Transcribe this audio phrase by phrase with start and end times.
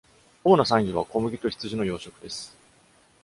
[0.43, 2.57] 主な産業は小麦と羊の養殖です。